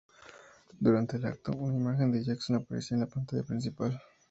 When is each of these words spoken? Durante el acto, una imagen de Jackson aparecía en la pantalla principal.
Durante 0.79 1.17
el 1.17 1.25
acto, 1.27 1.51
una 1.51 1.77
imagen 1.77 2.11
de 2.11 2.23
Jackson 2.23 2.55
aparecía 2.55 2.95
en 2.95 3.01
la 3.01 3.05
pantalla 3.07 3.43
principal. 3.43 4.01